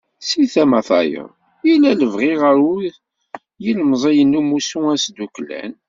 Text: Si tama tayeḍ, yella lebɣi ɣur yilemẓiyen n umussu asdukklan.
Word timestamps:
Si 0.27 0.41
tama 0.53 0.79
tayeḍ, 0.87 1.29
yella 1.67 1.91
lebɣi 1.93 2.31
ɣur 2.41 2.81
yilemẓiyen 3.63 4.31
n 4.37 4.39
umussu 4.39 4.79
asdukklan. 4.93 5.73